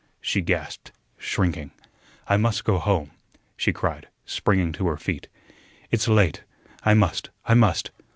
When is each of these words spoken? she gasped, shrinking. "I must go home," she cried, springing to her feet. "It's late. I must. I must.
she 0.19 0.41
gasped, 0.41 0.91
shrinking. 1.19 1.69
"I 2.27 2.35
must 2.35 2.63
go 2.65 2.79
home," 2.79 3.11
she 3.55 3.71
cried, 3.71 4.07
springing 4.25 4.71
to 4.71 4.87
her 4.87 4.97
feet. 4.97 5.27
"It's 5.91 6.07
late. 6.07 6.43
I 6.83 6.95
must. 6.95 7.29
I 7.45 7.53
must. 7.53 7.91